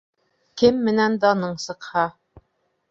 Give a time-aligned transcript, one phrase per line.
[0.61, 2.11] Кем менән даның сыҡһа